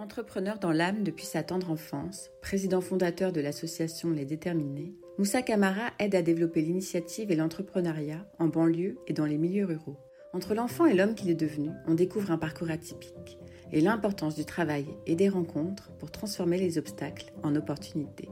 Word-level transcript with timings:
Entrepreneur 0.00 0.58
dans 0.58 0.72
l'âme 0.72 1.04
depuis 1.04 1.26
sa 1.26 1.42
tendre 1.42 1.70
enfance, 1.70 2.30
président 2.40 2.80
fondateur 2.80 3.32
de 3.32 3.42
l'association 3.42 4.08
Les 4.08 4.24
Déterminés, 4.24 4.94
Moussa 5.18 5.42
Kamara 5.42 5.90
aide 5.98 6.14
à 6.14 6.22
développer 6.22 6.62
l'initiative 6.62 7.30
et 7.30 7.36
l'entrepreneuriat 7.36 8.26
en 8.38 8.48
banlieue 8.48 8.98
et 9.06 9.12
dans 9.12 9.26
les 9.26 9.36
milieux 9.36 9.66
ruraux. 9.66 9.98
Entre 10.32 10.54
l'enfant 10.54 10.86
et 10.86 10.94
l'homme 10.94 11.14
qu'il 11.14 11.28
est 11.28 11.34
devenu, 11.34 11.68
on 11.86 11.92
découvre 11.92 12.30
un 12.30 12.38
parcours 12.38 12.70
atypique 12.70 13.38
et 13.72 13.82
l'importance 13.82 14.36
du 14.36 14.46
travail 14.46 14.86
et 15.04 15.16
des 15.16 15.28
rencontres 15.28 15.92
pour 15.98 16.10
transformer 16.10 16.56
les 16.56 16.78
obstacles 16.78 17.30
en 17.42 17.54
opportunités. 17.54 18.30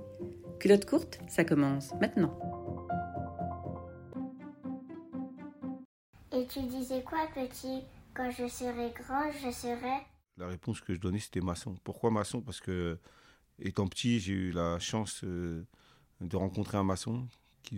Culotte 0.61 0.87
courte, 0.87 1.21
ça 1.29 1.45
commence 1.45 1.93
maintenant. 2.01 2.39
Et 6.33 6.47
tu 6.47 6.61
disais 6.61 7.03
quoi, 7.03 7.29
petit? 7.35 7.83
Quand 8.15 8.31
je 8.31 8.49
serai 8.49 8.91
grand, 8.99 9.31
je 9.45 9.51
serai. 9.51 9.99
La 10.39 10.47
réponse 10.47 10.81
que 10.81 10.95
je 10.95 11.01
donnais, 11.01 11.19
c'était 11.19 11.41
maçon. 11.41 11.75
Pourquoi 11.83 12.11
maçon? 12.11 12.41
Parce 12.41 12.61
que, 12.61 12.99
étant 13.59 13.89
petit, 13.89 14.21
j'ai 14.21 14.33
eu 14.33 14.51
la 14.53 14.79
chance 14.79 15.23
euh, 15.25 15.65
de 16.21 16.37
rencontrer 16.37 16.79
un 16.79 16.85
maçon 16.85 17.27
qui 17.63 17.77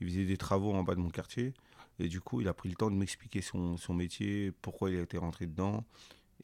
faisait, 0.00 0.24
des 0.24 0.36
travaux 0.38 0.72
en 0.72 0.82
bas 0.82 0.94
de 0.94 1.00
mon 1.00 1.10
quartier. 1.10 1.52
Et 1.98 2.08
du 2.08 2.20
coup, 2.20 2.40
il 2.40 2.48
a 2.48 2.54
pris 2.54 2.70
le 2.70 2.76
temps 2.76 2.90
de 2.90 2.96
m'expliquer 2.96 3.42
son, 3.42 3.76
métier, 3.90 4.52
pourquoi 4.62 4.90
il 4.90 4.98
été 4.98 5.18
rentré 5.18 5.46
dedans, 5.46 5.84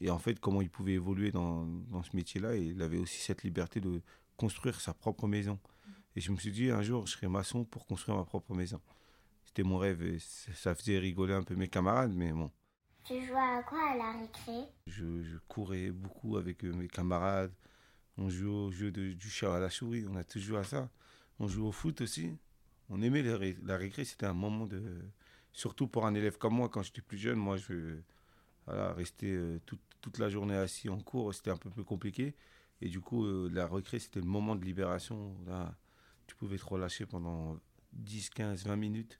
et 0.01 0.09
en 0.09 0.19
fait, 0.19 0.39
comment 0.39 0.61
il 0.61 0.69
pouvait 0.69 0.93
évoluer 0.93 1.31
dans, 1.31 1.65
dans 1.65 2.03
ce 2.03 2.15
métier-là. 2.15 2.55
Et 2.55 2.61
il 2.61 2.81
avait 2.81 2.97
aussi 2.97 3.19
cette 3.21 3.43
liberté 3.43 3.79
de 3.79 4.01
construire 4.37 4.79
sa 4.81 4.93
propre 4.93 5.27
maison. 5.27 5.59
Et 6.15 6.21
je 6.21 6.31
me 6.31 6.37
suis 6.37 6.51
dit, 6.51 6.69
un 6.69 6.81
jour, 6.81 7.07
je 7.07 7.13
serai 7.13 7.27
maçon 7.27 7.65
pour 7.65 7.85
construire 7.85 8.17
ma 8.17 8.25
propre 8.25 8.53
maison. 8.53 8.79
C'était 9.45 9.63
mon 9.63 9.77
rêve 9.77 10.03
et 10.03 10.19
ça 10.19 10.75
faisait 10.75 10.99
rigoler 10.99 11.33
un 11.33 11.43
peu 11.43 11.55
mes 11.55 11.67
camarades, 11.67 12.13
mais 12.13 12.31
bon. 12.31 12.51
Tu 13.05 13.23
jouais 13.23 13.37
à 13.37 13.61
quoi 13.61 13.91
à 13.91 13.95
la 13.95 14.11
récré? 14.13 14.67
Je, 14.87 15.37
courais 15.47 15.91
beaucoup 15.91 16.37
avec 16.37 16.65
euh, 16.65 16.73
mes 16.73 16.87
camarades. 16.87 17.53
On 18.17 18.29
jouait 18.29 18.49
au 18.49 18.71
jeu 18.71 18.91
de, 18.91 19.13
du 19.13 19.29
chat 19.29 19.55
à 19.55 19.59
la 19.59 19.69
souris, 19.69 20.05
on 20.09 20.15
a 20.15 20.23
tous 20.23 20.39
joué 20.39 20.57
à 20.57 20.63
ça. 20.63 20.89
On 21.37 21.47
jouait 21.47 21.67
au 21.67 21.71
foot 21.71 22.01
aussi. 22.01 22.35
On 22.89 23.03
aimait 23.03 23.21
la, 23.21 23.37
la 23.63 23.77
récré, 23.77 24.05
c'était 24.05 24.25
un 24.25 24.33
moment 24.33 24.65
de, 24.65 24.81
surtout 25.53 25.87
pour 25.87 26.07
un 26.07 26.15
élève 26.15 26.39
comme 26.39 26.55
moi, 26.55 26.67
quand 26.67 26.81
j'étais 26.81 27.01
plus 27.01 27.19
jeune, 27.19 27.37
moi, 27.37 27.57
je 27.57 27.99
voilà, 28.65 28.93
rester 28.93 29.31
euh, 29.31 29.59
toute, 29.67 29.81
toute, 30.01 30.17
la 30.17 30.29
journée 30.29 30.55
assis 30.55 30.89
en 30.89 30.99
cours, 30.99 31.31
c'était 31.33 31.51
un 31.51 31.57
peu 31.57 31.69
plus 31.69 31.83
compliqué. 31.83 32.35
Et 32.81 32.89
du 32.89 33.01
coup, 33.01 33.25
euh, 33.25 33.49
la 33.53 33.67
récré, 33.67 33.99
c'était 33.99 34.19
le 34.19 34.25
moment 34.25 34.55
de 34.55 34.65
libération. 34.65 35.37
Là, 35.45 35.75
tu 36.25 36.35
pouvais 36.35 36.57
te 36.57 36.65
relâcher 36.65 37.05
pendant 37.05 37.59
10, 37.93 38.31
15, 38.31 38.65
20 38.65 38.75
minutes, 38.75 39.19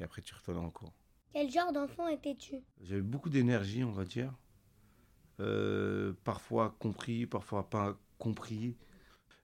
et 0.00 0.02
après 0.02 0.20
tu 0.20 0.34
retournais 0.34 0.60
en 0.60 0.70
cours. 0.70 0.92
Quel 1.32 1.50
genre 1.50 1.72
d'enfant 1.72 2.08
étais-tu? 2.08 2.56
J'avais 2.82 3.02
beaucoup 3.02 3.30
d'énergie, 3.30 3.84
on 3.84 3.92
va 3.92 4.04
dire. 4.04 4.34
Euh, 5.38 6.12
parfois 6.24 6.74
compris, 6.78 7.26
parfois 7.26 7.68
pas 7.70 7.96
compris. 8.18 8.76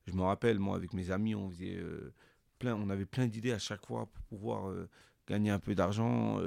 Je 0.07 0.13
me 0.13 0.23
rappelle, 0.23 0.59
moi, 0.59 0.77
avec 0.77 0.93
mes 0.93 1.11
amis, 1.11 1.35
on 1.35 1.49
faisait 1.49 1.77
euh, 1.77 2.13
plein, 2.59 2.75
on 2.75 2.91
avait 2.91 3.07
plein 3.07 3.27
d'idées 3.27 3.53
à 3.53 3.59
chaque 3.59 3.87
fois 3.87 4.07
pour 4.07 4.25
pouvoir 4.25 4.69
euh, 4.69 4.89
gagner 5.29 5.51
un 5.51 5.61
peu 5.61 5.75
d'argent, 5.75 6.41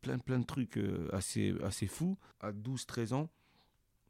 plein, 0.00 0.18
plein 0.18 0.38
de 0.38 0.44
trucs 0.44 0.78
assez, 1.12 1.54
assez 1.62 1.86
fous. 1.86 2.18
À 2.40 2.52
12, 2.52 2.86
13 2.86 3.12
ans, 3.14 3.30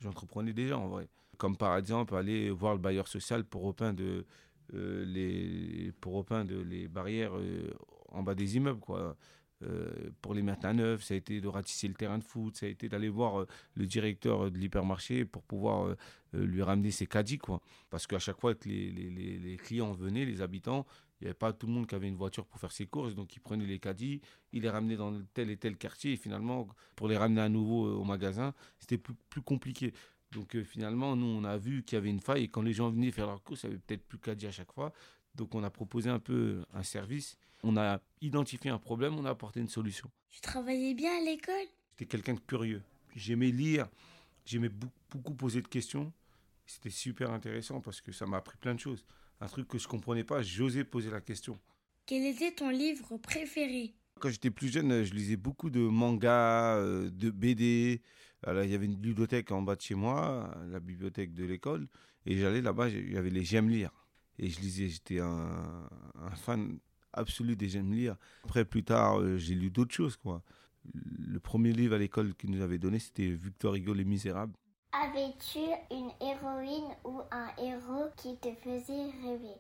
j'entreprenais 0.01 0.53
déjà 0.53 0.79
en 0.79 0.89
vrai. 0.89 1.09
Comme 1.39 1.57
par 1.57 1.77
exemple, 1.77 2.15
aller 2.15 2.51
voir 2.51 2.75
le 2.75 2.81
bailleur 2.81 3.09
social 3.09 3.45
pour 3.45 3.63
repeindre, 3.63 4.03
les, 4.73 5.93
pour 6.01 6.15
repeindre 6.15 6.55
les 6.63 6.87
barrières 6.87 7.33
en 8.09 8.23
bas 8.23 8.37
des 8.37 8.57
immeubles, 8.57 8.81
quoi. 8.81 9.17
Euh, 9.65 10.11
pour 10.21 10.35
les 10.35 10.43
mettre 10.43 10.67
à 10.67 10.73
neuf, 10.73 11.03
ça 11.05 11.15
a 11.15 11.17
été 11.17 11.41
de 11.41 11.49
ratisser 11.49 11.89
le 11.89 11.95
terrain 11.95 12.19
de 12.19 12.25
foot, 12.25 12.57
ça 12.57 12.67
a 12.67 12.69
été 12.69 12.89
d'aller 12.89 13.09
voir 13.09 13.41
euh, 13.41 13.47
le 13.75 13.87
directeur 13.87 14.51
de 14.51 14.59
l'hypermarché 14.59 15.25
pour 15.25 15.43
pouvoir 15.43 15.87
euh, 15.87 15.97
lui 16.33 16.63
ramener 16.63 16.91
ses 16.91 17.07
caddies. 17.07 17.39
Quoi. 17.39 17.61
Parce 17.91 18.07
qu'à 18.07 18.19
chaque 18.19 18.41
fois 18.41 18.55
que 18.55 18.69
les, 18.69 19.57
clients 19.63 19.93
venaient, 19.93 20.25
les 20.25 20.43
habitants, 20.43 20.87
il 21.21 21.25
n'y 21.25 21.29
avait 21.29 21.35
pas 21.35 21.53
tout 21.53 21.67
le 21.67 21.73
monde 21.73 21.87
qui 21.87 21.95
avait 21.95 22.09
une 22.09 22.17
voiture 22.17 22.45
pour 22.45 22.61
faire 22.61 22.73
ses 22.73 22.87
courses, 22.87 23.15
donc 23.15 23.35
ils 23.37 23.41
prenaient 23.41 23.67
les 23.67 23.79
caddies, 23.79 24.21
ils 24.53 24.63
les 24.63 24.71
ramenaient 24.71 24.97
dans 24.97 25.23
tel 25.33 25.51
et 25.51 25.57
tel 25.57 25.77
quartier, 25.77 26.13
et 26.13 26.17
finalement, 26.17 26.69
pour 26.97 27.09
les 27.09 27.17
ramener 27.17 27.41
à 27.41 27.49
nouveau 27.49 27.87
au 27.95 28.05
magasin, 28.05 28.53
c'était 28.79 28.99
plus, 28.99 29.43
compliqué. 29.43 29.95
Donc 30.33 30.57
euh, 30.57 30.65
finalement, 30.65 31.17
nous, 31.17 31.27
on 31.27 31.45
a 31.45 31.57
vu 31.57 31.83
qu'il 31.85 31.97
y 31.97 31.99
avait 31.99 32.11
une 32.11 32.21
faille, 32.21 32.45
et 32.45 32.49
quand 32.49 32.63
les 32.63 32.73
gens 32.73 32.91
venaient 32.91 33.13
faire 33.13 33.27
leurs 33.27 33.43
courses, 33.43 33.63
il 33.63 33.69
n'y 33.69 33.75
avait 33.75 33.83
peut-être 33.87 34.07
plus 34.07 34.19
caddie 34.19 34.47
à 34.47 34.51
chaque 34.51 34.73
fois. 34.73 34.93
Donc 35.35 35.55
on 35.55 35.63
a 35.63 35.71
proposé 35.71 36.11
un 36.11 36.19
peu 36.19 36.65
un 36.73 36.83
service. 36.83 37.37
On 37.63 37.77
a 37.77 38.01
identifié 38.21 38.71
un 38.71 38.79
problème, 38.79 39.19
on 39.19 39.25
a 39.25 39.31
apporté 39.31 39.61
une 39.61 39.69
solution. 39.69 40.11
Tu 40.31 40.41
travaillais 40.41 40.95
bien 40.95 41.17
à 41.17 41.25
l'école? 41.25 41.67
J'étais 41.93 42.07
quelqu'un 42.07 42.35
de 42.35 42.41
curieux. 42.41 42.83
J'aimais 43.17 43.51
lire, 43.51 43.89
j'aimais 44.45 44.71
beaucoup 45.11 45.35
poser 45.35 45.63
de 45.63 45.69
questions. 45.69 46.13
C'était 46.67 46.91
super 46.91 47.31
intéressant 47.31 47.81
parce 47.81 48.01
que 48.01 48.13
ça 48.13 48.27
m'a 48.27 48.39
appris 48.39 48.57
plein 48.59 48.75
de 48.75 48.81
choses. 48.81 49.05
Un 49.41 49.47
truc 49.47 49.69
que 49.69 49.79
je 49.79 49.89
comprenais 49.89 50.25
pas, 50.25 50.43
j'osais 50.43 50.85
poser 50.85 51.11
la 51.11 51.21
question. 51.21 51.59
Quel 52.07 52.25
était 52.25 52.53
ton 52.53 52.71
livre 52.71 53.17
préféré? 53.19 53.95
Quand 54.21 54.31
j'étais 54.31 54.51
plus 54.51 54.69
jeune, 54.69 55.03
je 55.03 55.13
lisais 55.15 55.37
beaucoup 55.37 55.71
de 55.71 55.81
mangas, 55.81 56.77
euh, 56.77 57.11
de 57.11 57.31
BD. 57.31 58.03
Alors, 58.43 58.63
il 58.63 58.71
y 58.71 58.75
avait 58.75 58.87
une 58.87 58.97
bibliothèque 58.97 59.51
en 59.51 59.63
bas 59.63 59.75
de 59.75 59.81
chez 59.81 59.95
moi, 59.95 60.55
la 60.69 60.81
bibliothèque 60.81 61.35
de 61.35 61.45
l'école. 61.45 61.89
Et 62.27 62.39
j'allais 62.39 62.63
là-bas, 62.63 62.89
il 62.89 63.13
y 63.13 63.17
avait 63.17 63.31
les 63.31 63.45
J'aime 63.45 63.69
lire 63.69 64.04
et 64.39 64.51
je 64.51 64.61
lisais, 64.61 64.89
j'étais 64.89 65.21
un, 65.21 65.89
un, 66.21 66.31
fan 66.37 66.79
absolu 67.13 67.57
des 67.57 67.69
j'aime 67.69 67.93
lire. 67.93 68.17
Après, 68.45 68.65
plus 68.65 68.85
tard, 68.85 69.21
euh, 69.21 69.39
j'ai 69.39 69.55
lu 69.55 69.71
d'autres 69.71 69.95
choses, 69.95 70.17
quoi. 70.17 70.43
Le 70.93 71.39
premier 71.39 71.73
livre 71.73 71.95
à 71.95 71.99
l'école 71.99 72.35
qu'il 72.35 72.51
nous 72.51 72.61
avait 72.61 72.79
donné, 72.79 72.99
c'était 72.99 73.29
Victor 73.29 73.75
Hugo, 73.75 73.95
Les 73.95 74.05
Misérables. 74.05 74.55
Avais-tu 74.93 75.61
une 75.91 76.11
héroïne 76.21 76.95
ou 77.05 77.21
un 77.31 77.49
héros 77.59 78.11
qui 78.17 78.37
te 78.39 78.53
faisait 78.63 79.11
rêver? 79.23 79.57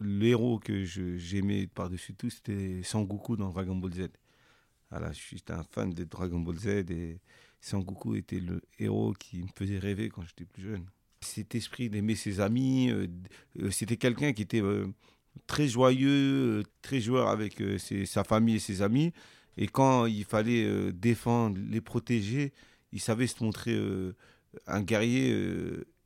L'héros 0.00 0.58
que 0.58 0.84
j'aimais 0.84 1.68
par-dessus 1.68 2.14
tout, 2.14 2.28
c'était 2.28 2.82
Sangoku 2.82 3.36
dans 3.36 3.50
Dragon 3.50 3.76
Ball 3.76 3.92
Z. 3.94 4.08
Voilà, 4.90 5.12
je 5.12 5.20
suis 5.20 5.42
un 5.48 5.62
fan 5.62 5.90
de 5.90 6.04
Dragon 6.04 6.40
Ball 6.40 6.58
Z 6.58 6.66
et 6.90 7.20
Sangoku 7.60 8.16
était 8.16 8.40
le 8.40 8.60
héros 8.78 9.12
qui 9.12 9.42
me 9.42 9.48
faisait 9.54 9.78
rêver 9.78 10.08
quand 10.08 10.22
j'étais 10.22 10.44
plus 10.44 10.62
jeune 10.62 10.86
cet 11.24 11.54
esprit 11.54 11.90
d'aimer 11.90 12.14
ses 12.14 12.40
amis. 12.40 12.90
Euh, 12.90 13.06
euh, 13.60 13.70
C'était 13.70 13.96
quelqu'un 13.96 14.32
qui 14.32 14.42
était 14.42 14.62
euh, 14.62 14.86
très 15.46 15.66
joyeux, 15.66 16.62
très 16.82 17.00
joueur 17.00 17.28
avec 17.28 17.62
sa 18.06 18.24
famille 18.24 18.56
et 18.56 18.60
ses 18.60 18.82
amis. 18.82 19.12
Et 19.56 19.66
quand 19.66 20.06
il 20.06 20.24
fallait 20.24 20.92
défendre, 20.92 21.58
les 21.70 21.80
protéger, 21.80 22.52
il 22.92 23.00
savait 23.00 23.26
se 23.26 23.42
montrer 23.42 23.76
un 24.66 24.82
guerrier 24.82 25.36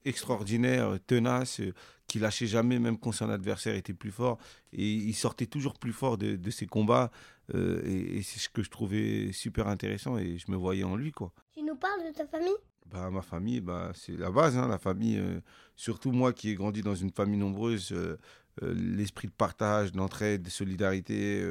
extraordinaire, 0.04 0.98
tenace, 1.06 1.60
qui 2.06 2.18
lâchait 2.18 2.46
jamais, 2.46 2.78
même 2.78 2.98
quand 2.98 3.12
son 3.12 3.30
adversaire 3.30 3.74
était 3.74 3.94
plus 3.94 4.10
fort. 4.10 4.38
Et 4.72 4.86
il 4.86 5.14
sortait 5.14 5.46
toujours 5.46 5.78
plus 5.78 5.92
fort 5.92 6.18
de, 6.18 6.50
ses 6.50 6.66
combats. 6.66 7.10
Et, 7.54 8.18
et 8.18 8.22
c'est 8.22 8.38
ce 8.38 8.50
que 8.50 8.62
je 8.62 8.70
trouvais 8.70 9.32
super 9.32 9.68
intéressant 9.68 10.18
et 10.18 10.36
je 10.36 10.50
me 10.50 10.56
voyais 10.56 10.84
en 10.84 10.96
lui. 10.96 11.12
Quoi. 11.12 11.32
Tu 11.54 11.62
nous 11.62 11.76
parles 11.76 12.06
de 12.06 12.12
ta 12.12 12.26
famille? 12.26 12.56
Bah, 12.90 13.10
Ma 13.10 13.22
famille, 13.22 13.60
bah, 13.60 13.92
c'est 13.94 14.16
la 14.16 14.30
base. 14.30 14.56
Hein, 14.56 14.68
la 14.68 14.78
famille, 14.78 15.18
euh, 15.18 15.40
surtout 15.76 16.12
moi 16.12 16.32
qui 16.32 16.50
ai 16.50 16.54
grandi 16.54 16.82
dans 16.82 16.94
une 16.94 17.10
famille 17.10 17.38
nombreuse, 17.38 17.92
euh, 17.92 18.16
l'esprit 18.60 19.28
de 19.28 19.32
partage, 19.32 19.92
d'entraide, 19.92 20.42
de 20.42 20.50
solidarité, 20.50 21.44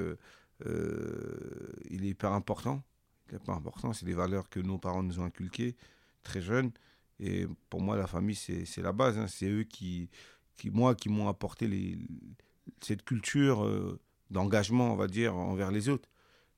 il 0.65 2.05
est 2.05 2.09
hyper 2.09 2.33
important. 2.33 2.83
Il 3.29 3.35
est 3.35 3.37
hyper 3.37 3.55
important. 3.55 3.93
C'est 3.93 4.05
des 4.05 4.13
valeurs 4.13 4.49
que 4.49 4.59
nos 4.59 4.77
parents 4.77 5.03
nous 5.03 5.19
ont 5.19 5.25
inculquées 5.25 5.75
très 6.23 6.41
jeunes. 6.41 6.71
Et 7.19 7.47
pour 7.69 7.81
moi, 7.81 7.95
la 7.95 8.07
famille, 8.07 8.35
c'est 8.35 8.81
la 8.81 8.91
base. 8.91 9.17
Hein. 9.17 9.27
C'est 9.27 9.49
eux 9.49 9.63
qui, 9.63 10.09
qui, 10.57 10.69
moi, 10.69 10.95
qui 10.95 11.09
m'ont 11.09 11.27
apporté 11.29 11.67
les, 11.67 11.97
cette 12.81 13.03
culture 13.03 13.63
euh, 13.63 13.99
d'engagement, 14.29 14.93
on 14.93 14.95
va 14.95 15.07
dire, 15.07 15.35
envers 15.35 15.71
les 15.71 15.89
autres. 15.89 16.09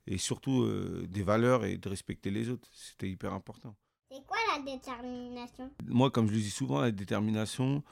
Et 0.08 0.18
surtout 0.18 0.64
euh, 0.64 1.06
des 1.08 1.24
valeurs 1.24 1.66
et 1.66 1.78
de 1.78 1.90
respecter 1.90 2.32
les 2.32 2.50
autres. 2.50 2.68
C'était 2.74 3.10
hyper 3.10 3.34
important. 3.34 3.76
C'est 4.12 4.26
quoi 4.26 4.38
la 4.56 4.64
détermination? 4.64 5.72
Moi, 5.86 6.10
comme 6.10 6.28
je 6.28 6.34
le 6.34 6.40
dis 6.40 6.50
souvent, 6.50 6.82
la 6.82 6.92
détermination, 6.92 7.84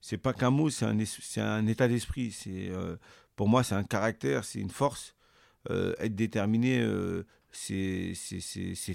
c'est 0.00 0.18
pas 0.18 0.32
qu'un 0.32 0.50
mot, 0.50 0.70
c'est 0.70 0.86
un, 0.86 0.98
un 1.38 1.66
état 1.68 1.86
d'esprit. 1.86 2.32
C'est 2.32 2.68
euh, 2.70 2.96
Pour 3.36 3.48
moi, 3.48 3.62
c'est 3.62 3.76
un 3.76 3.84
caractère, 3.84 4.44
c'est 4.44 4.58
une 4.58 4.70
force. 4.70 5.14
Euh, 5.70 5.94
être 6.00 6.16
déterminé, 6.16 6.80
euh, 6.80 7.24
c'est 7.52 8.14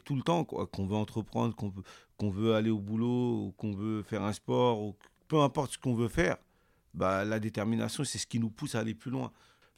tout 0.04 0.16
le 0.16 0.24
temps, 0.24 0.44
quoi. 0.44 0.68
Qu'on 0.68 0.86
veut 0.86 0.98
entreprendre, 0.98 1.56
qu'on 1.56 1.70
veut, 1.70 1.84
qu'on 2.18 2.30
veut 2.30 2.56
aller 2.56 2.70
au 2.70 2.80
boulot, 2.80 3.54
qu'on 3.58 3.72
veut 3.72 4.04
faire 4.04 4.24
un 4.24 4.34
sport, 4.34 4.94
peu 5.30 5.40
importe 5.40 5.74
ce 5.74 5.78
qu'on 5.78 5.96
veut 5.96 6.10
faire, 6.10 6.36
bah, 6.94 7.24
la 7.24 7.40
détermination, 7.40 8.04
c'est 8.04 8.18
ce 8.18 8.28
qui 8.28 8.40
nous 8.40 8.50
pousse 8.50 8.76
à 8.76 8.80
aller 8.80 8.94
plus 8.94 9.12
loin. 9.12 9.32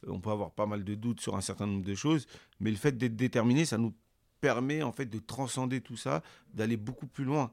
On 0.08 0.20
peut 0.20 0.32
avoir 0.32 0.52
pas 0.52 0.66
mal 0.66 0.84
de 0.84 0.96
doutes 0.96 1.22
sur 1.22 1.36
un 1.36 1.42
certain 1.42 1.68
nombre 1.68 1.86
de 1.86 1.94
choses, 1.94 2.26
mais 2.60 2.72
le 2.72 2.78
fait 2.78 2.98
d'être 2.98 3.16
déterminé, 3.16 3.66
ça 3.66 3.78
nous 3.78 3.94
permet 4.42 4.84
en 4.84 4.92
fait 4.92 5.06
de 5.06 5.20
transcender 5.20 5.82
tout 5.82 5.98
ça, 5.98 6.22
d'aller 6.54 6.78
beaucoup 6.78 7.08
plus 7.08 7.26
loin. 7.26 7.52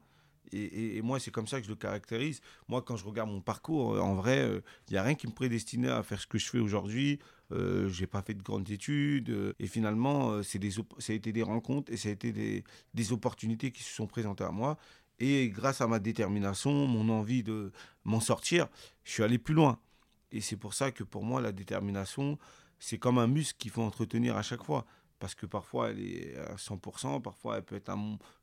Et, 0.53 1.01
moi, 1.01 1.19
c'est 1.19 1.31
comme 1.31 1.47
ça 1.47 1.59
que 1.59 1.65
je 1.65 1.69
le 1.69 1.75
caractérise. 1.75 2.41
Moi, 2.67 2.81
quand 2.81 2.95
je 2.95 3.05
regarde 3.05 3.29
mon 3.29 3.41
parcours, 3.41 4.01
en 4.01 4.15
vrai, 4.15 4.37
il 4.37 4.51
euh, 4.51 4.61
n'y 4.91 4.97
a 4.97 5.03
rien 5.03 5.15
qui 5.15 5.27
me 5.27 5.33
prédestinait 5.33 5.89
à 5.89 6.03
faire 6.03 6.21
ce 6.21 6.27
que 6.27 6.37
je 6.37 6.49
fais 6.49 6.59
aujourd'hui. 6.59 7.19
Euh, 7.51 7.89
j'ai 7.89 8.07
pas 8.07 8.21
fait 8.21 8.33
de 8.33 8.41
grandes 8.41 8.69
études. 8.69 9.29
Euh, 9.29 9.53
et 9.59 9.67
finalement, 9.67 10.41
c'est 10.43 10.59
des, 10.59 10.71
ça 10.71 11.11
a 11.11 11.13
été 11.13 11.33
des 11.33 11.43
rencontres 11.43 11.91
et 11.91 11.97
ça 11.97 12.09
a 12.09 12.11
été 12.13 12.63
des 12.93 13.11
opportunités 13.11 13.71
qui 13.71 13.83
se 13.83 13.93
sont 13.93 14.07
présentées 14.07 14.45
à 14.45 14.51
moi. 14.51 14.77
Et 15.19 15.49
grâce 15.49 15.81
à 15.81 15.87
ma 15.87 15.99
détermination, 15.99 16.71
mon 16.87 17.09
envie 17.09 17.43
de 17.43 17.71
m'en 18.05 18.19
sortir, 18.19 18.67
je 19.03 19.11
suis 19.11 19.23
allé 19.23 19.37
plus 19.37 19.55
loin. 19.55 19.79
Et 20.31 20.41
c'est 20.41 20.57
pour 20.57 20.73
ça 20.73 20.91
que 20.91 21.03
pour 21.03 21.23
moi, 21.23 21.41
la 21.41 21.51
détermination, 21.51 22.37
c'est 22.79 22.97
comme 22.97 23.17
un 23.17 23.27
muscle 23.27 23.57
qu'il 23.57 23.71
faut 23.71 23.81
entretenir 23.81 24.37
à 24.37 24.43
chaque 24.43 24.63
fois. 24.63 24.85
Parce 25.19 25.35
que 25.35 25.45
parfois, 25.45 25.89
elle 25.89 25.99
est 25.99 26.37
à 26.37 26.55
100%, 26.55 27.21
parfois, 27.21 27.57
elle 27.57 27.63
peut 27.63 27.75
être 27.75 27.89
à 27.89 27.97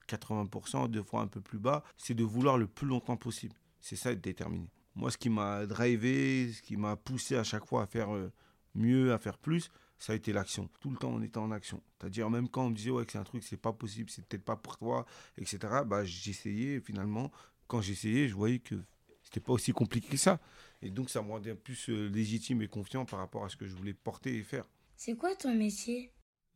80%, 0.08 0.88
deux 0.90 1.02
fois 1.02 1.22
un 1.22 1.28
peu 1.28 1.40
plus 1.40 1.58
bas. 1.58 1.84
C'est 1.96 2.14
de 2.14 2.24
vouloir 2.24 2.58
le 2.58 2.66
plus 2.66 2.86
longtemps 2.86 3.16
possible. 3.16 3.54
C'est 3.80 3.96
ça, 3.96 4.12
être 4.12 4.20
déterminé. 4.20 4.68
Moi, 4.96 5.10
ce 5.10 5.18
qui 5.18 5.28
m'a 5.28 5.66
drivé, 5.66 6.52
ce 6.52 6.62
qui 6.62 6.76
m'a 6.76 6.96
poussé 6.96 7.36
à 7.36 7.44
chaque 7.44 7.66
fois 7.66 7.82
à 7.82 7.86
faire 7.86 8.14
euh, 8.14 8.32
mieux, 8.74 9.12
à 9.12 9.18
faire 9.18 9.38
plus, 9.38 9.70
ça 9.98 10.12
a 10.12 10.16
été 10.16 10.32
l'action. 10.32 10.68
Tout 10.80 10.90
le 10.90 10.96
temps, 10.96 11.10
on 11.10 11.22
était 11.22 11.38
en 11.38 11.50
action. 11.50 11.82
C'est-à-dire, 11.98 12.30
même 12.30 12.48
quand 12.48 12.66
on 12.66 12.70
me 12.70 12.74
disait 12.74 12.90
ouais, 12.90 13.04
que 13.04 13.12
c'est 13.12 13.18
un 13.18 13.24
truc, 13.24 13.42
c'est 13.42 13.56
pas 13.56 13.72
possible, 13.72 14.10
c'est 14.10 14.24
peut-être 14.24 14.44
pas 14.44 14.56
pour 14.56 14.76
toi, 14.76 15.06
etc., 15.36 15.58
bah, 15.86 16.04
j'essayais. 16.04 16.80
Finalement, 16.80 17.30
quand 17.66 17.80
j'essayais, 17.80 18.28
je 18.28 18.34
voyais 18.34 18.58
que 18.58 18.76
c'était 19.22 19.40
pas 19.40 19.52
aussi 19.52 19.72
compliqué 19.72 20.08
que 20.08 20.16
ça. 20.16 20.40
Et 20.82 20.90
donc, 20.90 21.10
ça 21.10 21.22
me 21.22 21.28
rendait 21.28 21.54
plus 21.54 21.88
euh, 21.88 22.08
légitime 22.08 22.62
et 22.62 22.68
confiant 22.68 23.04
par 23.04 23.18
rapport 23.18 23.44
à 23.44 23.48
ce 23.48 23.56
que 23.56 23.66
je 23.66 23.74
voulais 23.74 23.94
porter 23.94 24.36
et 24.36 24.42
faire. 24.42 24.64
C'est 24.96 25.16
quoi 25.16 25.34
ton 25.34 25.54
métier? 25.54 26.12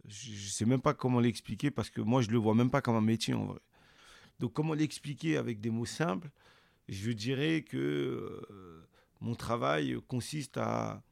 Je 0.08 0.30
ne 0.32 0.50
sais 0.50 0.64
même 0.64 0.80
pas 0.80 0.94
comment 0.94 1.20
l'expliquer 1.20 1.70
parce 1.70 1.90
que 1.90 2.00
moi, 2.00 2.22
je 2.22 2.30
le 2.30 2.38
vois 2.38 2.54
même 2.54 2.70
pas 2.70 2.80
comme 2.80 2.96
un 2.96 3.00
métier 3.00 3.34
en 3.34 3.46
vrai. 3.46 3.60
Donc, 4.40 4.52
comment 4.52 4.74
l'expliquer 4.74 5.36
avec 5.36 5.60
des 5.60 5.70
mots 5.70 5.86
simples? 5.86 6.30
Je 6.88 7.10
dirais 7.10 7.62
que 7.62 7.76
euh, 7.76 8.88
mon 9.20 9.34
travail 9.34 9.98
consiste 10.08 10.56
à 10.56 11.02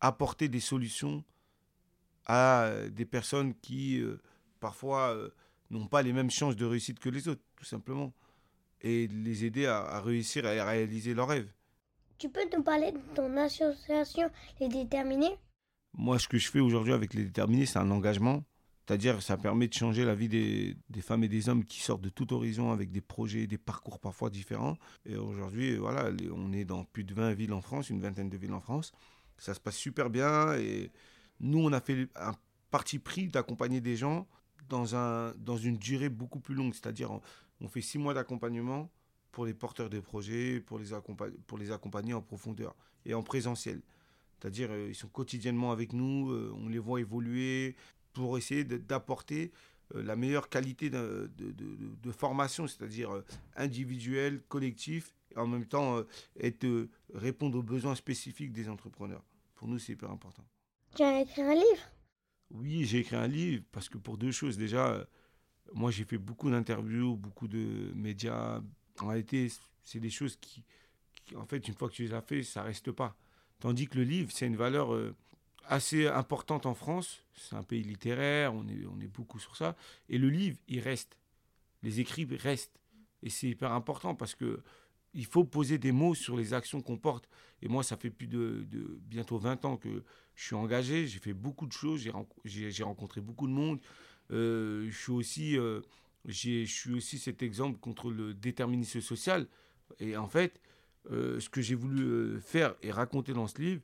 apporter 0.00 0.48
des 0.48 0.60
solutions 0.60 1.24
à 2.26 2.70
des 2.90 3.04
personnes 3.04 3.54
qui, 3.54 4.00
euh, 4.00 4.20
parfois, 4.60 5.16
n'ont 5.70 5.86
pas 5.86 6.02
les 6.02 6.12
mêmes 6.12 6.30
chances 6.30 6.56
de 6.56 6.64
réussite 6.64 6.98
que 6.98 7.08
les 7.08 7.28
autres, 7.28 7.42
tout 7.56 7.64
simplement. 7.64 8.12
Et 8.80 9.06
les 9.08 9.44
aider 9.44 9.66
à, 9.66 9.78
à 9.78 10.00
réussir 10.00 10.44
à 10.44 10.50
réaliser 10.64 11.14
leurs 11.14 11.28
rêves. 11.28 11.50
Tu 12.18 12.28
peux 12.28 12.44
nous 12.54 12.62
parler 12.62 12.92
de 12.92 13.00
ton 13.14 13.36
association 13.36 14.30
Les 14.60 14.68
Déterminés? 14.68 15.36
Moi, 15.96 16.18
ce 16.18 16.28
que 16.28 16.38
je 16.38 16.50
fais 16.50 16.60
aujourd'hui 16.60 16.92
avec 16.92 17.14
Les 17.14 17.24
Déterminés, 17.24 17.66
c'est 17.66 17.78
un 17.78 17.90
engagement. 17.90 18.44
C'est-à-dire, 18.86 19.22
ça 19.22 19.36
permet 19.36 19.66
de 19.68 19.72
changer 19.72 20.04
la 20.04 20.14
vie 20.14 20.28
des, 20.28 20.76
femmes 21.00 21.24
et 21.24 21.28
des 21.28 21.48
hommes 21.48 21.64
qui 21.64 21.80
sortent 21.80 22.02
de 22.02 22.10
tout 22.10 22.34
horizon 22.34 22.70
avec 22.70 22.90
des 22.90 23.00
projets, 23.00 23.46
des 23.46 23.56
parcours 23.56 23.98
parfois 23.98 24.28
différents. 24.28 24.76
Et 25.06 25.16
aujourd'hui, 25.16 25.76
voilà, 25.76 26.10
on 26.34 26.52
est 26.52 26.66
dans 26.66 26.84
plus 26.84 27.04
de 27.04 27.14
20 27.14 27.32
villes 27.32 27.52
en 27.54 27.62
France, 27.62 27.88
une 27.88 28.00
vingtaine 28.00 28.28
de 28.28 28.36
villes 28.36 28.52
en 28.52 28.60
France. 28.60 28.92
Ça 29.38 29.54
se 29.54 29.60
passe 29.60 29.76
super 29.76 30.10
bien. 30.10 30.54
Et 30.56 30.90
nous, 31.40 31.60
on 31.60 31.72
a 31.72 31.80
fait 31.80 32.08
un 32.16 32.32
parti 32.70 32.98
pris 32.98 33.28
d'accompagner 33.28 33.80
des 33.80 33.96
gens 33.96 34.26
dans, 34.68 34.96
un, 34.96 35.32
dans 35.38 35.56
une 35.56 35.78
durée 35.78 36.10
beaucoup 36.10 36.40
plus 36.40 36.54
longue. 36.54 36.74
C'est-à-dire, 36.74 37.10
on, 37.10 37.22
on 37.60 37.68
fait 37.68 37.80
six 37.80 37.98
mois 37.98 38.12
d'accompagnement 38.12 38.90
pour 39.32 39.46
les 39.46 39.54
porteurs 39.54 39.88
de 39.88 40.00
projets, 40.00 40.60
pour 40.60 40.78
les, 40.78 40.92
accompagner, 40.92 41.36
pour 41.46 41.56
les 41.56 41.72
accompagner 41.72 42.12
en 42.12 42.20
profondeur 42.20 42.76
et 43.06 43.14
en 43.14 43.22
présentiel. 43.22 43.80
C'est-à-dire, 44.44 44.72
euh, 44.72 44.88
ils 44.90 44.94
sont 44.94 45.08
quotidiennement 45.08 45.72
avec 45.72 45.94
nous, 45.94 46.30
euh, 46.30 46.52
on 46.54 46.68
les 46.68 46.78
voit 46.78 47.00
évoluer 47.00 47.76
pour 48.12 48.36
essayer 48.36 48.62
d'apporter 48.62 49.52
euh, 49.94 50.02
la 50.02 50.16
meilleure 50.16 50.50
qualité 50.50 50.90
de, 50.90 51.30
de, 51.38 51.50
de, 51.52 51.76
de 52.02 52.12
formation, 52.12 52.66
c'est-à-dire 52.66 53.22
individuelle, 53.56 54.42
collective, 54.42 55.14
et 55.34 55.38
en 55.38 55.46
même 55.46 55.64
temps 55.64 56.04
être, 56.38 56.88
répondre 57.14 57.58
aux 57.58 57.62
besoins 57.62 57.94
spécifiques 57.94 58.52
des 58.52 58.68
entrepreneurs. 58.68 59.24
Pour 59.54 59.66
nous, 59.66 59.78
c'est 59.78 59.94
hyper 59.94 60.10
important. 60.10 60.44
Tu 60.94 61.02
as 61.02 61.22
écrit 61.22 61.40
un 61.40 61.54
livre? 61.54 61.88
Oui, 62.50 62.84
j'ai 62.84 62.98
écrit 62.98 63.16
un 63.16 63.26
livre 63.26 63.64
parce 63.72 63.88
que 63.88 63.96
pour 63.96 64.18
deux 64.18 64.30
choses. 64.30 64.58
Déjà, 64.58 65.08
moi, 65.72 65.90
j'ai 65.90 66.04
fait 66.04 66.18
beaucoup 66.18 66.50
d'interviews, 66.50 67.16
beaucoup 67.16 67.48
de 67.48 67.92
médias, 67.94 68.60
en 69.00 69.06
réalité, 69.06 69.50
c'est 69.82 70.00
des 70.00 70.10
choses 70.10 70.36
qui, 70.36 70.62
en 71.34 71.46
fait, 71.46 71.66
une 71.66 71.74
fois 71.74 71.88
que 71.88 71.94
tu 71.94 72.02
les 72.02 72.12
as 72.12 72.20
fait, 72.20 72.42
ça 72.42 72.62
reste 72.62 72.92
pas. 72.92 73.16
Tandis 73.60 73.86
que 73.86 73.96
le 73.98 74.04
livre, 74.04 74.30
c'est 74.32 74.46
une 74.46 74.56
valeur 74.56 74.94
euh, 74.94 75.14
assez 75.66 76.06
importante 76.06 76.66
en 76.66 76.74
France. 76.74 77.24
C'est 77.34 77.56
un 77.56 77.62
pays 77.62 77.82
littéraire, 77.82 78.54
on 78.54 78.66
est, 78.68 78.84
on 78.86 79.00
est 79.00 79.08
beaucoup 79.08 79.38
sur 79.38 79.56
ça. 79.56 79.76
Et 80.08 80.18
le 80.18 80.28
livre, 80.28 80.56
il 80.68 80.80
reste. 80.80 81.18
Les 81.82 82.00
écrits 82.00 82.26
restent. 82.36 82.78
Et 83.22 83.30
c'est 83.30 83.48
hyper 83.48 83.72
important 83.72 84.14
parce 84.14 84.34
que 84.34 84.62
il 85.14 85.26
faut 85.26 85.44
poser 85.44 85.78
des 85.78 85.92
mots 85.92 86.14
sur 86.14 86.36
les 86.36 86.54
actions 86.54 86.80
qu'on 86.80 86.96
porte. 86.96 87.28
Et 87.62 87.68
moi, 87.68 87.84
ça 87.84 87.96
fait 87.96 88.10
plus 88.10 88.26
de, 88.26 88.66
bientôt 89.02 89.38
20 89.38 89.64
ans 89.64 89.76
que 89.76 90.02
je 90.34 90.44
suis 90.44 90.56
engagé. 90.56 91.06
J'ai 91.06 91.20
fait 91.20 91.32
beaucoup 91.32 91.66
de 91.66 91.72
choses. 91.72 92.00
J'ai 92.44 92.82
rencontré 92.82 93.20
beaucoup 93.20 93.46
de 93.46 93.52
monde. 93.52 93.80
Euh, 94.32 94.88
je 94.90 94.98
suis 94.98 95.12
aussi 95.12 95.56
euh, 95.56 95.80
je 96.26 96.64
suis 96.64 96.94
aussi 96.94 97.18
cet 97.18 97.42
exemple 97.42 97.78
contre 97.78 98.10
le 98.10 98.34
déterminisme 98.34 99.00
social. 99.00 99.46
Et 100.00 100.16
en 100.16 100.28
fait, 100.28 100.60
euh, 101.10 101.38
ce 101.40 101.48
que 101.48 101.60
j'ai 101.60 101.74
voulu 101.74 102.02
euh, 102.02 102.40
faire 102.40 102.74
et 102.82 102.90
raconter 102.90 103.32
dans 103.32 103.46
ce 103.46 103.60
livre, 103.60 103.82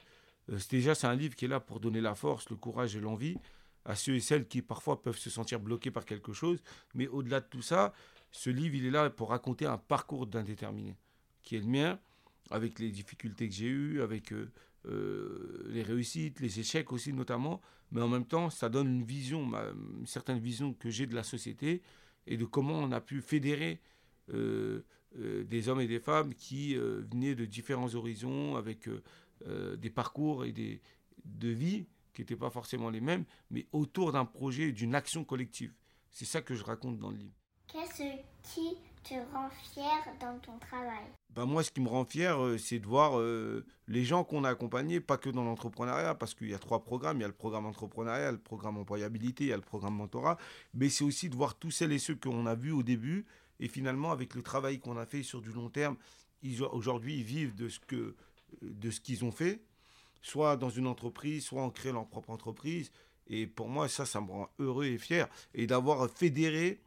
euh, 0.50 0.58
c'est 0.58 0.70
déjà 0.76 0.94
c'est 0.94 1.06
un 1.06 1.14
livre 1.14 1.34
qui 1.34 1.44
est 1.44 1.48
là 1.48 1.60
pour 1.60 1.80
donner 1.80 2.00
la 2.00 2.14
force, 2.14 2.48
le 2.48 2.56
courage 2.56 2.96
et 2.96 3.00
l'envie 3.00 3.36
à 3.84 3.94
ceux 3.94 4.14
et 4.14 4.20
celles 4.20 4.46
qui 4.46 4.62
parfois 4.62 5.02
peuvent 5.02 5.18
se 5.18 5.30
sentir 5.30 5.60
bloqués 5.60 5.90
par 5.90 6.04
quelque 6.04 6.32
chose. 6.32 6.62
Mais 6.94 7.08
au-delà 7.08 7.40
de 7.40 7.46
tout 7.46 7.62
ça, 7.62 7.92
ce 8.30 8.50
livre, 8.50 8.74
il 8.74 8.86
est 8.86 8.90
là 8.90 9.10
pour 9.10 9.30
raconter 9.30 9.66
un 9.66 9.78
parcours 9.78 10.26
d'indéterminé, 10.26 10.96
qui 11.42 11.56
est 11.56 11.60
le 11.60 11.66
mien, 11.66 11.98
avec 12.50 12.78
les 12.78 12.90
difficultés 12.90 13.48
que 13.48 13.54
j'ai 13.54 13.68
eues, 13.68 14.02
avec 14.02 14.34
les 14.84 15.82
réussites, 15.82 16.40
les 16.40 16.60
échecs 16.60 16.92
aussi 16.92 17.14
notamment. 17.14 17.62
Mais 17.90 18.02
en 18.02 18.08
même 18.08 18.26
temps, 18.26 18.50
ça 18.50 18.68
donne 18.68 18.88
une 18.88 19.02
vision, 19.02 19.50
une 19.98 20.06
certaine 20.06 20.38
vision 20.38 20.74
que 20.74 20.90
j'ai 20.90 21.06
de 21.06 21.14
la 21.14 21.22
société 21.22 21.80
et 22.26 22.36
de 22.36 22.44
comment 22.44 22.74
on 22.74 22.92
a 22.92 23.00
pu 23.00 23.22
fédérer 23.22 23.80
des 24.32 25.68
hommes 25.68 25.80
et 25.80 25.86
des 25.86 26.00
femmes 26.00 26.34
qui 26.34 26.76
euh, 26.76 27.02
venaient 27.10 27.34
de 27.34 27.44
différents 27.44 27.94
horizons 27.94 28.56
avec 28.56 28.88
des 29.78 29.90
parcours 29.90 30.44
et 30.44 30.52
des, 30.52 30.82
de 31.24 31.48
vie 31.48 31.86
qui 32.12 32.20
n'étaient 32.20 32.36
pas 32.36 32.50
forcément 32.50 32.90
les 32.90 33.00
mêmes, 33.00 33.24
mais 33.50 33.66
autour 33.72 34.12
d'un 34.12 34.24
projet 34.24 34.64
et 34.64 34.72
d'une 34.72 34.94
action 34.94 35.24
collective. 35.24 35.72
C'est 36.10 36.24
ça 36.24 36.42
que 36.42 36.54
je 36.54 36.64
raconte 36.64 36.98
dans 36.98 37.10
le 37.10 37.16
livre. 37.16 37.34
Qu'est-ce 37.68 38.02
qui 38.42 38.76
te 39.04 39.14
rend 39.32 39.48
fier 39.50 40.14
dans 40.20 40.38
ton 40.40 40.58
travail? 40.58 41.06
Ben 41.30 41.46
Moi, 41.46 41.62
ce 41.62 41.70
qui 41.70 41.80
me 41.80 41.88
rend 41.88 42.04
fier, 42.04 42.36
euh, 42.42 42.58
c'est 42.58 42.80
de 42.80 42.86
voir 42.86 43.18
euh, 43.18 43.64
les 43.86 44.04
gens 44.04 44.24
qu'on 44.24 44.42
a 44.42 44.50
accompagnés, 44.50 45.00
pas 45.00 45.16
que 45.16 45.30
dans 45.30 45.44
l'entrepreneuriat, 45.44 46.16
parce 46.16 46.34
qu'il 46.34 46.50
y 46.50 46.54
a 46.54 46.58
trois 46.58 46.82
programmes. 46.82 47.18
Il 47.18 47.20
y 47.20 47.24
a 47.24 47.28
le 47.28 47.32
programme 47.32 47.66
entrepreneuriat, 47.66 48.32
le 48.32 48.38
programme 48.38 48.76
employabilité, 48.76 49.44
il 49.44 49.50
y 49.50 49.52
a 49.52 49.56
le 49.56 49.62
programme 49.62 49.94
mentorat. 49.94 50.36
Mais 50.74 50.88
c'est 50.88 51.04
aussi 51.04 51.30
de 51.30 51.36
voir 51.36 51.54
tous 51.54 51.70
celles 51.70 51.92
et 51.92 52.00
ceux 52.00 52.16
qu'on 52.16 52.46
a 52.46 52.56
vus 52.56 52.72
au 52.72 52.82
début. 52.82 53.24
Et 53.60 53.68
finalement, 53.68 54.10
avec 54.10 54.34
le 54.34 54.42
travail 54.42 54.80
qu'on 54.80 54.96
a 54.96 55.06
fait 55.06 55.22
sur 55.22 55.40
du 55.40 55.52
long 55.52 55.68
terme, 55.68 55.96
aujourd'hui, 56.72 57.18
ils 57.18 57.24
vivent 57.24 57.54
de 57.54 57.68
ce 57.68 59.00
qu'ils 59.00 59.24
ont 59.24 59.30
fait, 59.30 59.62
soit 60.22 60.56
dans 60.56 60.70
une 60.70 60.86
entreprise, 60.86 61.44
soit 61.44 61.62
en 61.62 61.70
créant 61.70 61.94
leur 61.94 62.08
propre 62.08 62.30
entreprise. 62.30 62.90
Et 63.28 63.46
pour 63.46 63.68
moi, 63.68 63.88
ça, 63.88 64.06
ça 64.06 64.20
me 64.20 64.30
rend 64.30 64.50
heureux 64.58 64.86
et 64.86 64.98
fier. 64.98 65.28
Et 65.54 65.66
d'avoir 65.66 66.10
fédéré 66.10 66.80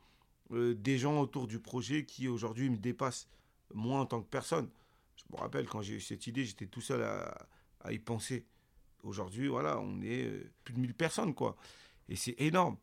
euh, 0.52 0.74
des 0.76 0.98
gens 0.98 1.22
autour 1.22 1.48
du 1.48 1.60
projet 1.60 2.06
qui 2.06 2.28
aujourd'hui 2.28 2.70
me 2.70 2.78
dépassent, 2.78 3.28
moi 3.74 4.00
en 4.00 4.06
tant 4.06 4.22
que 4.22 4.30
personne. 4.30 4.70
Je 5.16 5.24
me 5.32 5.40
rappelle 5.40 5.68
quand 5.68 5.82
j'ai 5.82 5.96
eu 5.96 6.02
cette 6.02 6.28
idée, 6.28 6.44
j'étais 6.44 6.68
tout 6.68 6.82
seul 6.82 7.04
à, 7.04 7.92
y 7.92 8.00
penser. 8.00 8.46
Aujourd'hui, 9.04 9.48
voilà, 9.48 9.80
on 9.80 10.02
est 10.02 10.24
euh, 10.26 10.52
plus 10.64 10.74
de 10.74 10.80
1000 10.80 10.94
personnes, 10.94 11.34
quoi. 11.34 11.56
Et 12.10 12.16
c'est 12.16 12.36
énorme. 12.40 12.78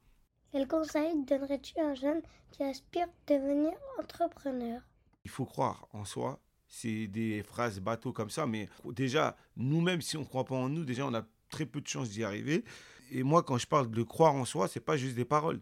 Quel 0.52 0.66
conseil 0.66 1.25
donnerais-tu 1.25 1.78
à 1.78 1.87
un 1.90 1.95
jeune 1.95 2.23
qui 2.50 2.64
aspire 2.64 3.07
à 3.07 3.33
devenir 3.33 3.73
entrepreneur? 4.00 4.83
Il 5.25 5.30
faut 5.30 5.45
croire 5.45 5.87
en 5.92 6.04
soi. 6.04 6.40
C'est 6.66 7.07
des 7.07 7.45
phrases 7.45 7.78
bateaux 7.78 8.12
comme 8.12 8.30
ça, 8.30 8.47
mais 8.47 8.69
déjà, 8.87 9.37
nous-mêmes, 9.57 10.02
si 10.02 10.16
on 10.16 10.21
ne 10.21 10.25
croit 10.25 10.45
pas 10.45 10.57
en 10.57 10.69
nous, 10.69 10.85
déjà, 10.85 11.07
on 11.07 11.14
a 11.14 11.25
très 11.50 11.66
peu 11.66 11.80
de 11.80 11.87
chances 11.87 12.11
d'y 12.11 12.25
arriver. 12.25 12.64
Et 13.12 13.23
moi, 13.23 13.45
quand 13.45 13.59
je 13.59 13.66
parle 13.66 13.90
de 13.90 14.02
croire 14.02 14.35
en 14.35 14.45
soi, 14.45 14.66
c'est 14.66 14.80
pas 14.80 14.97
juste 14.97 15.14
des 15.14 15.25
paroles. 15.25 15.61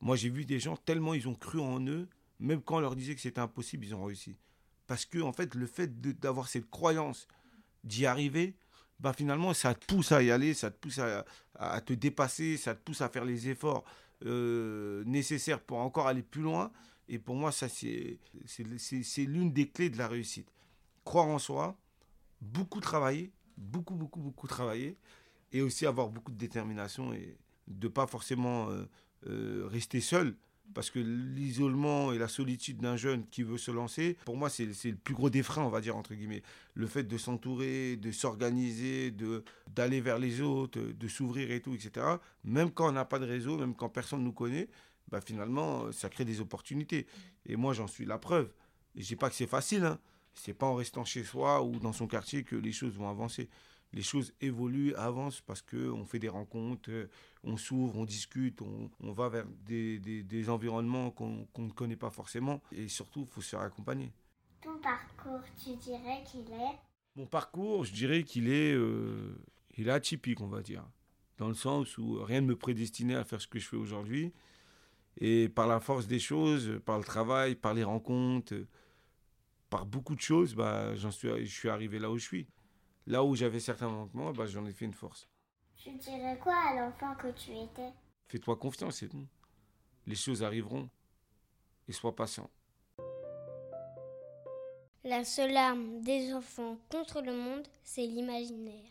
Moi, 0.00 0.14
j'ai 0.14 0.28
vu 0.28 0.44
des 0.44 0.60
gens 0.60 0.76
tellement 0.76 1.14
ils 1.14 1.28
ont 1.28 1.34
cru 1.34 1.58
en 1.60 1.84
eux, 1.84 2.08
même 2.38 2.62
quand 2.62 2.76
on 2.76 2.80
leur 2.80 2.94
disait 2.94 3.16
que 3.16 3.20
c'était 3.20 3.40
impossible, 3.40 3.84
ils 3.84 3.94
ont 3.96 4.04
réussi. 4.04 4.36
Parce 4.86 5.06
que, 5.06 5.18
en 5.18 5.32
fait, 5.32 5.56
le 5.56 5.66
fait 5.66 6.00
d'avoir 6.20 6.46
cette 6.48 6.70
croyance 6.70 7.26
d'y 7.82 8.06
arriver, 8.06 8.54
bah, 9.00 9.12
finalement, 9.12 9.54
ça 9.54 9.74
te 9.74 9.84
pousse 9.86 10.12
à 10.12 10.22
y 10.22 10.30
aller, 10.30 10.54
ça 10.54 10.70
te 10.70 10.78
pousse 10.78 10.98
à, 10.98 11.24
à 11.54 11.80
te 11.80 11.92
dépasser, 11.92 12.56
ça 12.56 12.74
te 12.74 12.80
pousse 12.80 13.00
à 13.00 13.08
faire 13.08 13.24
les 13.24 13.48
efforts 13.48 13.84
euh, 14.24 15.02
nécessaires 15.06 15.60
pour 15.60 15.78
encore 15.78 16.06
aller 16.06 16.22
plus 16.22 16.42
loin. 16.42 16.72
Et 17.08 17.18
pour 17.18 17.34
moi, 17.34 17.52
ça, 17.52 17.68
c'est 17.68 18.18
l'une 19.18 19.52
des 19.52 19.68
clés 19.68 19.90
de 19.90 19.98
la 19.98 20.08
réussite. 20.08 20.50
Croire 21.04 21.26
en 21.26 21.38
soi, 21.38 21.76
beaucoup 22.40 22.80
travailler, 22.80 23.30
beaucoup, 23.58 23.94
beaucoup, 23.94 24.20
beaucoup 24.20 24.46
travailler, 24.46 24.96
et 25.52 25.60
aussi 25.60 25.86
avoir 25.86 26.08
beaucoup 26.08 26.32
de 26.32 26.38
détermination 26.38 27.12
et 27.12 27.36
de 27.68 27.88
pas 27.88 28.06
forcément 28.06 28.70
euh, 28.70 28.84
euh, 29.26 29.66
rester 29.66 30.00
seul. 30.00 30.36
Parce 30.72 30.90
que 30.90 30.98
l'isolement 30.98 32.12
et 32.12 32.18
la 32.18 32.26
solitude 32.26 32.78
d'un 32.78 32.96
jeune 32.96 33.26
qui 33.28 33.42
veut 33.42 33.58
se 33.58 33.70
lancer, 33.70 34.16
pour 34.24 34.36
moi, 34.36 34.48
c'est 34.48 34.64
le 34.66 34.96
plus 34.96 35.14
gros 35.14 35.30
des 35.30 35.42
freins, 35.42 35.62
on 35.62 35.68
va 35.68 35.80
dire, 35.80 35.96
entre 35.96 36.14
guillemets. 36.14 36.42
Le 36.74 36.86
fait 36.86 37.04
de 37.04 37.18
s'entourer, 37.18 37.96
de 37.96 38.10
s'organiser, 38.10 39.14
d'aller 39.74 40.00
vers 40.00 40.18
les 40.18 40.40
autres, 40.40 40.80
de 40.80 41.08
s'ouvrir 41.08 41.50
et 41.50 41.60
tout, 41.60 41.74
etc. 41.74 42.06
Même 42.44 42.70
quand 42.70 42.88
on 42.88 42.92
n'a 42.92 43.04
pas 43.04 43.18
de 43.18 43.26
réseau, 43.26 43.58
même 43.58 43.74
quand 43.74 43.88
personne 43.88 44.20
ne 44.20 44.24
nous 44.24 44.32
connaît, 44.32 44.68
bah 45.10 45.20
finalement, 45.20 45.92
ça 45.92 46.08
crée 46.08 46.24
des 46.24 46.40
opportunités. 46.40 47.06
Et 47.46 47.56
moi, 47.56 47.74
j'en 47.74 47.86
suis 47.86 48.06
la 48.06 48.18
preuve. 48.18 48.50
Je 48.96 49.02
dis 49.06 49.16
pas 49.16 49.28
que 49.28 49.36
c'est 49.36 49.46
facile, 49.46 49.84
hein. 49.84 49.98
C'est 50.36 50.54
pas 50.54 50.66
en 50.66 50.74
restant 50.74 51.04
chez 51.04 51.22
soi 51.22 51.62
ou 51.62 51.78
dans 51.78 51.92
son 51.92 52.08
quartier 52.08 52.42
que 52.42 52.56
les 52.56 52.72
choses 52.72 52.94
vont 52.94 53.08
avancer. 53.08 53.48
Les 53.94 54.02
choses 54.02 54.32
évoluent, 54.40 54.92
avancent 54.96 55.40
parce 55.40 55.62
qu'on 55.62 56.04
fait 56.04 56.18
des 56.18 56.28
rencontres, 56.28 56.90
euh, 56.90 57.08
on 57.44 57.56
s'ouvre, 57.56 57.96
on 57.96 58.04
discute, 58.04 58.60
on, 58.60 59.12
va 59.12 59.28
vers 59.28 59.46
des, 59.64 60.00
des, 60.00 60.50
environnements 60.50 61.12
qu'on 61.12 61.46
ne 61.58 61.70
connaît 61.70 61.96
pas 61.96 62.10
forcément. 62.10 62.60
Et 62.72 62.88
surtout, 62.88 63.20
il 63.20 63.28
faut 63.28 63.40
se 63.40 63.50
faire 63.50 63.60
accompagner. 63.60 64.10
Ton 64.60 64.76
parcours, 64.78 65.42
tu 65.62 65.76
dirais 65.76 66.24
qu'il 66.26 66.52
est? 66.52 66.78
Mon 67.14 67.26
parcours, 67.26 67.84
je 67.84 67.92
dirais 67.92 68.24
qu'il 68.24 68.48
est, 68.48 68.72
euh, 68.72 69.38
il 69.76 69.86
est 69.86 69.92
atypique, 69.92 70.40
on 70.40 70.48
va 70.48 70.60
dire. 70.60 70.84
Dans 71.38 71.48
le 71.48 71.54
sens 71.54 71.96
où 71.96 72.20
rien 72.20 72.40
ne 72.40 72.46
me 72.46 72.56
prédestinait 72.56 73.14
à 73.14 73.22
faire 73.22 73.40
ce 73.40 73.46
que 73.46 73.60
je 73.60 73.68
fais 73.68 73.76
aujourd'hui. 73.76 74.32
Et 75.18 75.48
par 75.48 75.68
la 75.68 75.78
force 75.78 76.08
des 76.08 76.18
choses, 76.18 76.80
par 76.84 76.98
le 76.98 77.04
travail, 77.04 77.54
par 77.54 77.74
les 77.74 77.84
rencontres, 77.84 78.54
par 79.70 79.86
beaucoup 79.86 80.16
de 80.16 80.20
choses, 80.20 80.56
bah, 80.56 80.96
j'en 80.96 81.12
suis, 81.12 81.28
je 81.46 81.54
suis 81.54 81.68
arrivé 81.68 82.00
là 82.00 82.10
où 82.10 82.18
je 82.18 82.24
suis. 82.24 82.48
Là 83.06 83.22
où 83.22 83.34
j'avais 83.34 83.60
certains 83.60 83.88
manquements, 83.88 84.32
bah, 84.32 84.46
j'en 84.46 84.64
ai 84.66 84.72
fait 84.72 84.86
une 84.86 84.94
force. 84.94 85.28
Tu 85.76 85.92
dirais 85.96 86.38
quoi 86.42 86.54
à 86.54 86.74
l'enfant 86.74 87.14
que 87.16 87.28
tu 87.32 87.50
étais? 87.50 87.92
Fais-toi 88.28 88.56
confiance, 88.56 88.96
c'est 88.96 89.08
tout. 89.08 89.26
Les 90.06 90.14
choses 90.14 90.42
arriveront. 90.42 90.88
Et 91.86 91.92
sois 91.92 92.16
patient. 92.16 92.48
La 95.04 95.22
seule 95.22 95.54
arme 95.54 96.00
des 96.00 96.32
enfants 96.32 96.78
contre 96.90 97.20
le 97.20 97.34
monde, 97.34 97.68
c'est 97.82 98.06
l'imaginaire. 98.06 98.90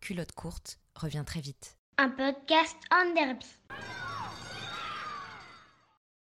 Culotte 0.00 0.32
courte 0.32 0.78
revient 0.94 1.24
très 1.26 1.40
vite. 1.40 1.78
Un 1.96 2.10
podcast 2.10 2.76
en 2.92 3.14
derby. 3.14 3.46